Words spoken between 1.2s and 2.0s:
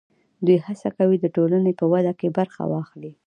ټولنې په